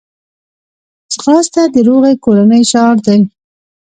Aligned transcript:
ځغاسته 1.13 1.61
د 1.73 1.75
روغې 1.87 2.13
کورنۍ 2.23 2.61
شعار 2.71 2.97
دی 3.07 3.19